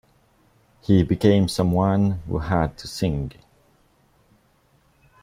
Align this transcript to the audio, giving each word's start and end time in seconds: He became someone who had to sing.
He 0.81 1.03
became 1.03 1.47
someone 1.47 2.21
who 2.27 2.39
had 2.39 2.75
to 2.79 2.87
sing. 2.87 3.33